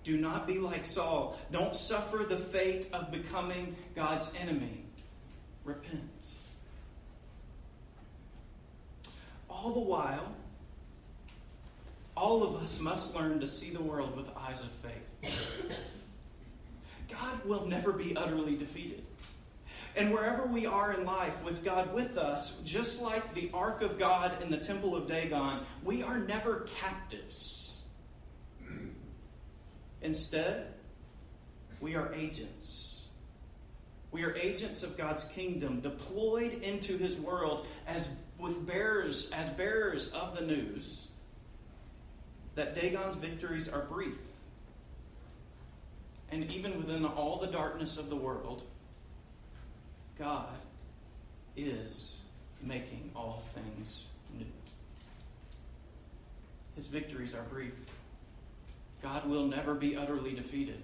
Do 0.04 0.18
not 0.18 0.48
be 0.48 0.60
like 0.60 0.86
Saul. 0.86 1.38
Don't 1.52 1.76
suffer 1.76 2.26
the 2.28 2.38
fate 2.38 2.90
of 2.94 3.12
becoming 3.12 3.76
God's 3.96 4.32
enemy. 4.40 4.84
Repent. 5.66 6.26
All 9.50 9.72
the 9.72 9.80
while, 9.80 10.36
all 12.16 12.44
of 12.44 12.62
us 12.62 12.80
must 12.80 13.16
learn 13.16 13.40
to 13.40 13.48
see 13.48 13.70
the 13.70 13.82
world 13.82 14.16
with 14.16 14.30
eyes 14.38 14.64
of 14.64 14.70
faith. 14.70 15.80
God 17.10 17.46
will 17.46 17.66
never 17.66 17.92
be 17.92 18.16
utterly 18.16 18.56
defeated. 18.56 19.04
And 19.96 20.12
wherever 20.12 20.46
we 20.46 20.66
are 20.66 20.94
in 20.94 21.06
life, 21.06 21.44
with 21.44 21.64
God 21.64 21.94
with 21.94 22.18
us, 22.18 22.60
just 22.64 23.02
like 23.02 23.34
the 23.36 23.50
ark 23.54 23.82
of 23.82 24.00
God 24.00 24.42
in 24.42 24.50
the 24.50 24.58
temple 24.58 24.96
of 24.96 25.08
Dagon, 25.08 25.60
we 25.84 26.02
are 26.02 26.18
never 26.18 26.68
captives. 26.80 27.84
Instead, 30.02 30.74
we 31.80 31.96
are 31.96 32.12
agents. 32.14 33.06
We 34.12 34.24
are 34.24 34.36
agents 34.36 34.84
of 34.84 34.98
God's 34.98 35.24
kingdom, 35.26 35.80
deployed 35.80 36.64
into 36.64 36.98
his 36.98 37.16
world 37.18 37.68
as 37.88 38.10
with 38.40 38.66
bearers 38.66 39.32
as 39.32 39.50
bearers 39.52 40.12
of 40.12 40.36
the 40.36 40.46
news 40.46 41.10
that 42.56 42.76
Dagon's 42.76 43.16
victories 43.16 43.70
are 43.70 43.82
brief. 43.82 44.18
And 46.32 46.50
even 46.52 46.78
within 46.78 47.06
all 47.06 47.38
the 47.38 47.48
darkness 47.48 47.98
of 47.98 48.10
the 48.10 48.16
world, 48.16 48.64
God 50.18 50.50
is 51.56 52.22
making 52.62 53.12
all 53.16 53.44
things 53.54 54.10
new. 54.38 54.46
His 56.76 56.88
victories 56.88 57.36
are 57.36 57.44
brief. 57.44 57.74
God 59.02 59.30
will 59.30 59.46
never 59.46 59.76
be 59.76 59.96
utterly 59.96 60.34
defeated. 60.34 60.82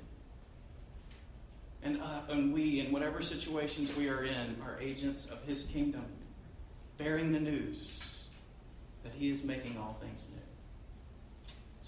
And, 1.81 2.01
uh, 2.01 2.21
and 2.29 2.53
we, 2.53 2.81
in 2.81 2.91
whatever 2.91 3.21
situations 3.21 3.95
we 3.95 4.09
are 4.09 4.23
in, 4.23 4.57
are 4.63 4.77
agents 4.81 5.25
of 5.25 5.41
His 5.45 5.63
kingdom 5.63 6.05
bearing 6.97 7.31
the 7.31 7.39
news 7.39 8.25
that 9.03 9.13
He 9.13 9.31
is 9.31 9.43
making 9.43 9.77
all 9.77 9.97
things 10.01 10.27
new. 10.33 10.48